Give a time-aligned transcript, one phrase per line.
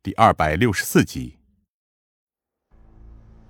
[0.00, 1.36] 第二百六十四集。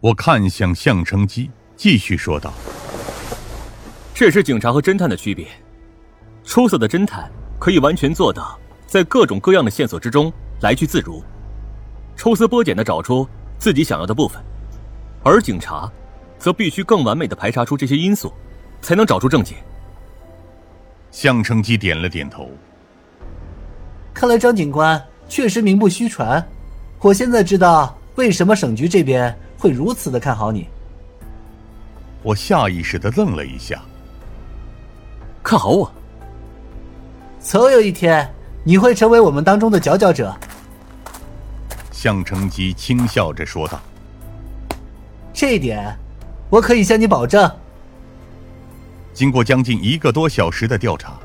[0.01, 2.55] 我看向向成基，继续说道
[4.15, 5.47] ：“这是警察和侦探的区别。
[6.45, 7.31] 出色的侦探
[7.61, 10.33] 可以完全做到在各种各样的线索之中
[10.63, 11.23] 来去自如，
[12.17, 13.29] 抽丝剥茧的找出
[13.59, 14.43] 自己想要的部分，
[15.23, 15.87] 而警察
[16.39, 18.33] 则必须更完美的排查出这些因素，
[18.81, 19.55] 才能找出症结。”
[21.13, 22.51] 向成基点了点头。
[24.15, 26.45] 看来张警官确实名不虚传，
[27.01, 30.67] 我现在知道为什么省局这边会如此的看好你。
[32.23, 33.81] 我下意识的愣了一下，
[35.43, 35.93] 看好我？
[37.41, 38.29] 总有一天
[38.65, 40.35] 你会成为我们当中的佼佼者。
[41.93, 43.81] 向成基轻笑着说道
[45.33, 45.97] ：“这一点，
[46.49, 47.51] 我可以向你保证。”
[49.15, 51.19] 经过将近一个多小时的调查。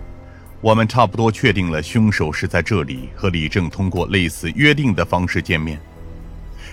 [0.64, 5.78] 我们差不多确定了凶手是在这里和李正通过类似约定的方式见面，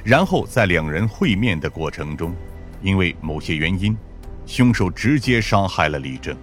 [0.04, 2.32] 然后在两人会面的过程中，
[2.80, 3.98] 因为某些原因，
[4.46, 6.36] 凶手直接杀害了李正，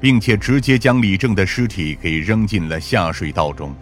[0.00, 3.72] 并且直接将李正的尸体给扔进了下水道中。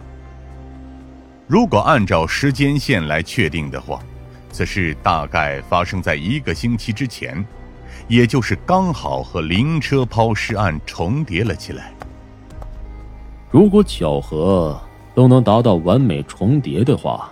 [1.47, 3.99] 如果按照时间线来确定的话，
[4.51, 7.43] 此事大概发生在一个星期之前，
[8.07, 11.91] 也就是刚好和灵车抛尸案重叠了起来。
[13.49, 14.79] 如果巧合
[15.15, 17.31] 都能达到完美重叠的话，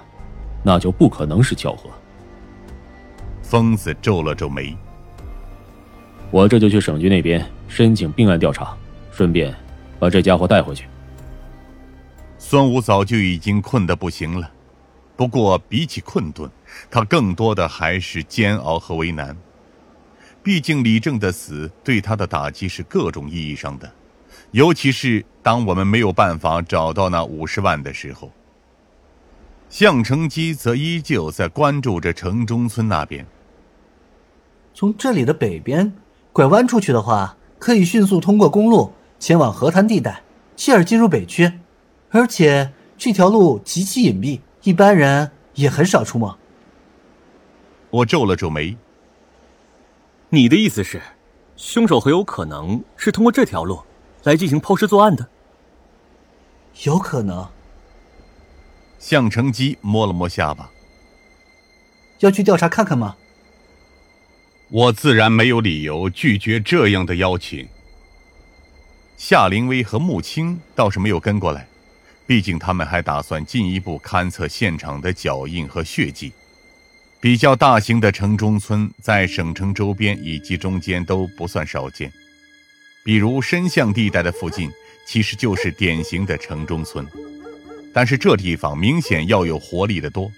[0.64, 1.90] 那就不可能是巧合。
[3.42, 4.76] 疯子皱了皱眉。
[6.32, 8.76] 我这就去省局那边申请并案调查，
[9.12, 9.54] 顺便
[10.00, 10.88] 把这家伙带回去。
[12.38, 14.50] 孙武早就已经困得不行了，
[15.16, 16.50] 不过比起困顿，
[16.90, 19.36] 他更多的还是煎熬和为难。
[20.42, 23.92] 毕竟李正的死对他的打击是各种意义上的。
[24.56, 28.32] 尤其是当我们没有办法找到那五十万的时候，
[29.70, 33.28] 向成基则依旧在关注着城中村那边。
[34.74, 35.92] 从这里的北边
[36.32, 40.24] 拐弯出去的话，可以迅速通过公路前往河滩地带，
[40.56, 41.52] 继而进入北区。
[42.12, 46.34] 而且这条路极其隐蔽，一般人也很少出没。
[47.90, 48.78] 我皱了皱眉。
[50.30, 51.02] 你的意思是，
[51.58, 53.82] 凶手很有可能是通过这条路？
[54.26, 55.30] 来进行抛尸作案的，
[56.84, 57.48] 有可能。
[58.98, 60.72] 向成基摸了摸下巴，
[62.20, 63.16] 要去调查看看吗？
[64.70, 67.68] 我自然没有理由拒绝这样的邀请。
[69.16, 71.68] 夏灵薇和穆青倒是没有跟过来，
[72.26, 76.34] 毕竟他们还打算进一步勘测现场的脚印和血迹。
[77.22, 82.12] 比较大型的城中村在省城周边以及中间都不算少见。
[83.06, 84.68] 比如深巷地带的附近，
[85.06, 87.06] 其实就是典型的城中村，
[87.94, 90.32] 但是这地方明显要有活力的多。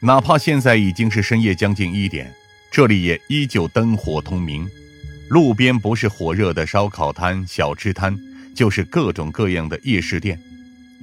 [0.00, 2.34] 哪怕现在已经是深夜将近一点，
[2.68, 4.68] 这里也依旧灯火通明。
[5.28, 8.18] 路边不是火热的烧烤摊、小吃摊，
[8.56, 10.36] 就是各种各样的夜市店。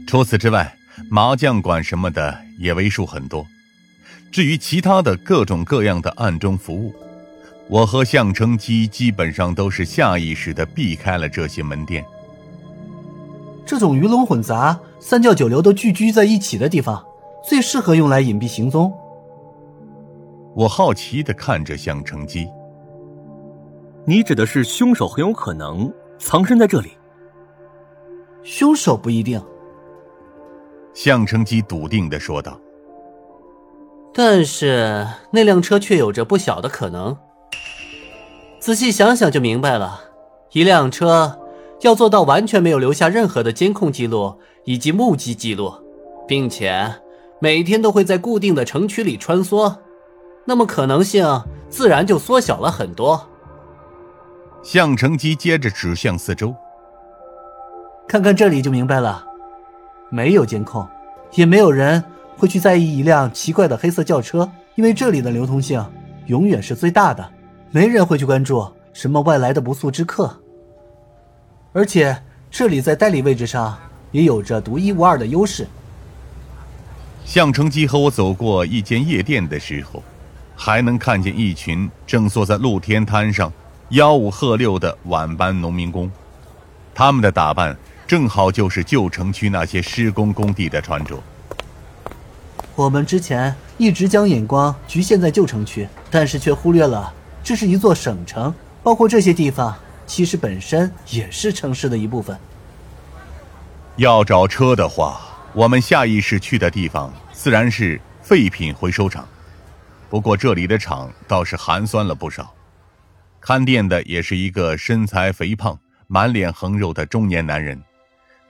[0.06, 0.76] 除此之外，
[1.10, 3.48] 麻将馆什么的也为数很多。
[4.30, 6.94] 至于其他的各种各样的暗中服务。
[7.72, 12.06] 我和向成基基本上都是下意识的避开了这些门店。
[13.66, 17.02] 这种鱼龙混杂、三教九流都聚居在一起的地方，
[17.48, 18.92] 最适合用来隐蔽行踪。
[20.54, 22.46] 我好奇的看着向成基，
[24.04, 25.90] 你指的是凶手很有可能
[26.20, 26.92] 藏身在这里？
[28.44, 29.42] 凶手不一定。
[30.94, 32.60] 向成基笃定的说道。
[34.14, 37.16] 但是那辆车却有着不小的可能。
[38.62, 40.00] 仔细想想就明白了，
[40.52, 41.36] 一辆车
[41.82, 45.74] 要做到完全没有留下任何的监控记录以及目击记录，
[46.28, 46.94] 并且
[47.40, 49.76] 每天都会在固定的城区里穿梭，
[50.46, 53.28] 那么可能性自然就缩小了很多。
[54.62, 56.54] 向成基接着指向四周，
[58.08, 59.26] 看看这里就明白了，
[60.12, 60.88] 没有监控，
[61.32, 62.04] 也没有人
[62.38, 65.84] 会去在意一辆奇怪的黑色轿车，因为这里的流通性
[66.28, 67.28] 永远是最大的。
[67.74, 70.38] 没人会去关注什么外来的不速之客，
[71.72, 73.80] 而且这里在代理位置上
[74.12, 75.66] 也有着独一无二的优势。
[77.24, 80.04] 向成基和我走过一间夜店的时候，
[80.54, 83.52] 还能看见一群正坐在露天摊上
[83.92, 86.12] 吆五喝六的晚班农民工，
[86.94, 91.18] 他们的打扮正好就是旧城区那些施工工地的穿着。
[92.76, 97.14] 我们之前一直将眼光局限在旧城区，但是却忽略了。
[97.44, 98.54] 这是一座省城，
[98.84, 102.38] 包括这些地方，其实本身也是城市的一部分。
[103.98, 105.20] 要找车的话，
[105.54, 109.28] 我们下意识去的地方自然是废品回收厂。
[110.10, 112.54] 不过这里的厂倒是寒酸了不少。
[113.40, 115.78] 看店的也是一个身材肥胖、
[116.08, 117.82] 满脸横肉的中年男人。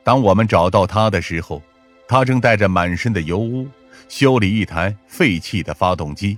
[0.03, 1.61] 当我们找到他的时候，
[2.07, 3.67] 他正带着满身的油污
[4.09, 6.37] 修理一台废弃的发动机。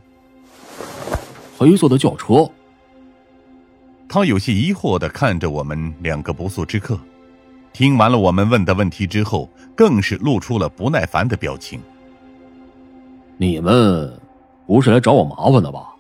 [1.64, 2.46] 黑色的轿车。
[4.10, 7.00] 他有些疑惑的看着我们两个不速之客，
[7.72, 11.80] 听完了我们问的问题之后，更是露出了不耐烦的表情。
[13.38, 14.20] 你们
[14.68, 15.96] 不是来找我麻烦的吧？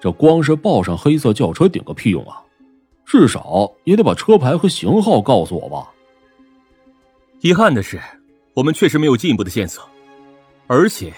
[0.00, 2.42] 这光是报上黑色轿车顶个屁用啊！
[3.04, 5.92] 至少也得把车牌和型号告诉我吧。
[7.42, 8.00] 遗憾的是，
[8.54, 9.86] 我们确实没有进一步的线索，
[10.66, 11.12] 而且，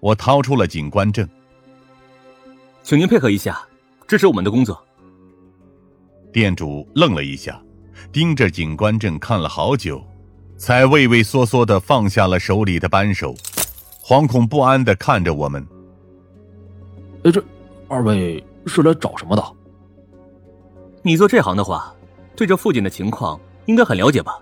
[0.00, 1.28] 我掏出了警官证，
[2.88, 3.60] 请您配合一下，
[4.06, 4.82] 支持我们的工作。
[6.32, 7.62] 店主愣了一下，
[8.10, 10.02] 盯着警官证看了好久，
[10.56, 13.34] 才畏畏缩缩的放下了手里的扳手，
[14.02, 15.62] 惶恐不安的看着我们。
[17.24, 17.44] 哎，这
[17.88, 19.44] 二位是来找什么的？
[21.02, 21.94] 你做这行的话，
[22.34, 24.38] 对这附近的情况应该很了解吧？